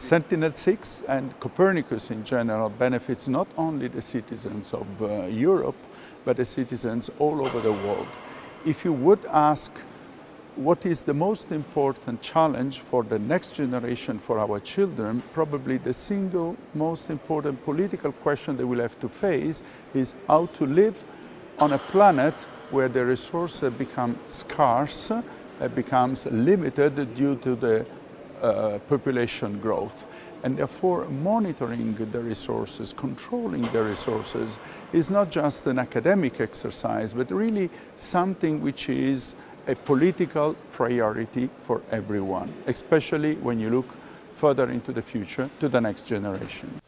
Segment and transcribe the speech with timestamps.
[0.00, 5.74] Sentinel-6 and Copernicus in general benefits not only the citizens of uh, Europe,
[6.24, 8.06] but the citizens all over the world.
[8.64, 9.72] If you would ask
[10.54, 15.92] what is the most important challenge for the next generation, for our children, probably the
[15.92, 21.02] single most important political question they will have to face is how to live
[21.58, 22.34] on a planet
[22.70, 25.10] where the resources become scarce,
[25.60, 27.84] it becomes limited due to the
[28.42, 30.06] uh, population growth.
[30.42, 34.58] And therefore, monitoring the resources, controlling the resources,
[34.92, 39.34] is not just an academic exercise, but really something which is
[39.66, 43.88] a political priority for everyone, especially when you look
[44.30, 46.80] further into the future to the next generation.